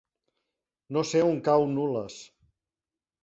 [0.95, 2.15] No sé on cau Nules.